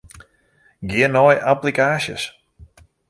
Gean 0.89 1.13
nei 1.15 1.37
applikaasjes. 1.51 2.23